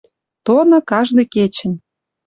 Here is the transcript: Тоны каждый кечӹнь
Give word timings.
Тоны 0.45 0.77
каждый 0.91 1.25
кечӹнь 1.33 1.77